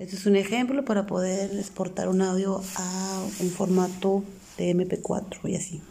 [0.00, 4.24] Este es un ejemplo para poder exportar un audio a un formato
[4.56, 5.82] de MP4 y así.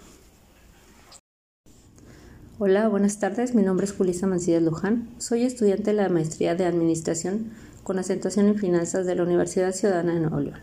[2.57, 3.53] Hola, buenas tardes.
[3.53, 5.07] Mi nombre es Julisa Mancillas Luján.
[5.19, 7.51] Soy estudiante de la maestría de Administración
[7.83, 10.59] con acentuación en Finanzas de la Universidad Ciudadana de Nuevo León.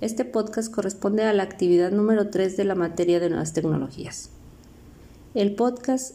[0.00, 4.30] Este podcast corresponde a la actividad número 3 de la materia de nuevas tecnologías.
[5.34, 6.14] El podcast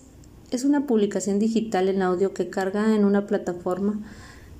[0.51, 3.99] es una publicación digital en audio que carga en una plataforma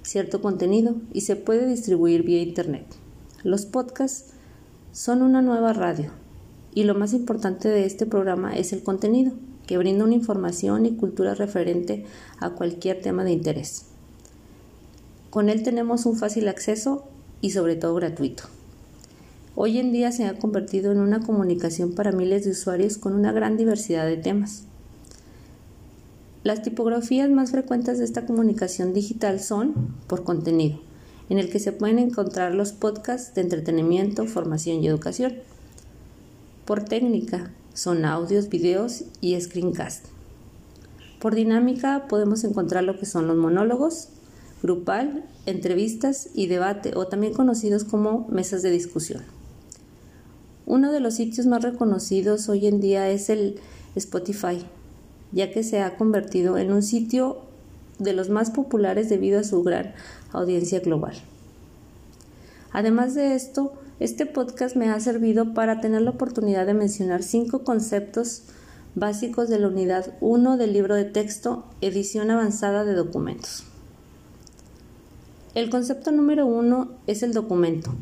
[0.06, 2.86] cierto contenido y se puede distribuir vía Internet.
[3.44, 4.34] Los podcasts
[4.92, 6.12] son una nueva radio
[6.74, 9.34] y lo más importante de este programa es el contenido,
[9.66, 12.06] que brinda una información y cultura referente
[12.40, 13.88] a cualquier tema de interés.
[15.32, 17.06] Con él tenemos un fácil acceso
[17.42, 18.44] y sobre todo gratuito.
[19.56, 23.32] Hoy en día se ha convertido en una comunicación para miles de usuarios con una
[23.32, 24.66] gran diversidad de temas.
[26.46, 30.80] Las tipografías más frecuentes de esta comunicación digital son por contenido,
[31.28, 35.38] en el que se pueden encontrar los podcasts de entretenimiento, formación y educación.
[36.66, 40.06] Por técnica, son audios, videos y screencast.
[41.20, 44.10] Por dinámica podemos encontrar lo que son los monólogos,
[44.62, 49.24] grupal, entrevistas y debate o también conocidos como mesas de discusión.
[50.68, 53.60] Uno de los sitios más reconocidos hoy en día es el
[53.96, 54.64] Spotify,
[55.36, 57.42] ya que se ha convertido en un sitio
[58.00, 59.94] de los más populares debido a su gran
[60.32, 61.16] audiencia global.
[62.72, 67.64] Además de esto, este podcast me ha servido para tener la oportunidad de mencionar cinco
[67.64, 68.44] conceptos
[68.96, 73.66] básicos de la unidad 1 del libro de texto Edición avanzada de documentos.
[75.54, 77.94] El concepto número uno es el documento.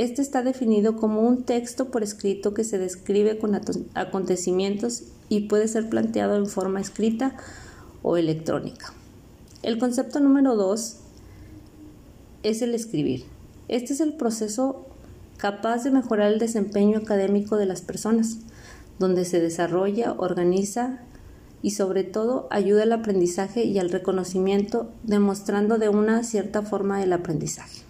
[0.00, 3.54] Este está definido como un texto por escrito que se describe con
[3.92, 7.36] acontecimientos y puede ser planteado en forma escrita
[8.02, 8.94] o electrónica.
[9.62, 10.96] El concepto número dos
[12.42, 13.24] es el escribir.
[13.68, 14.86] Este es el proceso
[15.36, 18.38] capaz de mejorar el desempeño académico de las personas,
[18.98, 21.00] donde se desarrolla, organiza
[21.60, 27.12] y sobre todo ayuda al aprendizaje y al reconocimiento, demostrando de una cierta forma el
[27.12, 27.89] aprendizaje.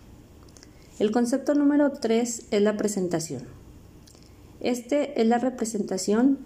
[1.00, 3.44] El concepto número tres es la presentación.
[4.60, 6.36] Este es la representación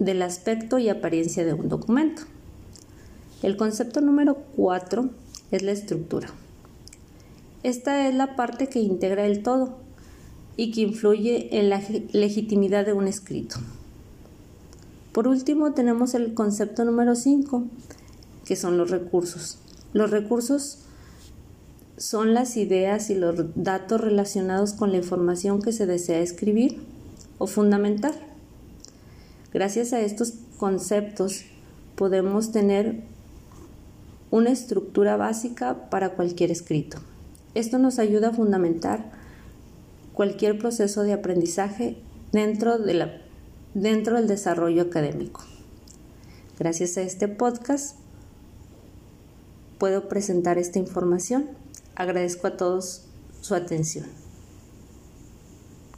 [0.00, 2.22] del aspecto y apariencia de un documento.
[3.44, 5.10] El concepto número 4
[5.52, 6.26] es la estructura.
[7.62, 9.76] Esta es la parte que integra el todo
[10.56, 13.60] y que influye en la legitimidad de un escrito.
[15.12, 17.62] Por último, tenemos el concepto número 5,
[18.44, 19.58] que son los recursos.
[19.92, 20.80] Los recursos
[22.04, 26.82] son las ideas y los datos relacionados con la información que se desea escribir
[27.38, 28.12] o fundamentar.
[29.54, 31.46] Gracias a estos conceptos
[31.94, 33.04] podemos tener
[34.30, 36.98] una estructura básica para cualquier escrito.
[37.54, 39.10] Esto nos ayuda a fundamentar
[40.12, 41.96] cualquier proceso de aprendizaje
[42.32, 42.76] dentro,
[43.72, 45.40] dentro del desarrollo académico.
[46.58, 47.96] Gracias a este podcast
[49.78, 51.64] puedo presentar esta información.
[51.96, 53.06] Agradezco a todos
[53.40, 54.23] su atención.